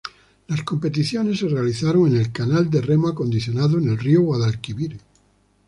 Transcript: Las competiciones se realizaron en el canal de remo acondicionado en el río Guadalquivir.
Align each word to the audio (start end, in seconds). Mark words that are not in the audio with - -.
Las 0.47 0.63
competiciones 0.63 1.37
se 1.37 1.47
realizaron 1.47 2.07
en 2.07 2.21
el 2.21 2.31
canal 2.31 2.71
de 2.71 2.81
remo 2.81 3.09
acondicionado 3.09 3.77
en 3.77 3.87
el 3.87 3.99
río 3.99 4.21
Guadalquivir. 4.23 4.97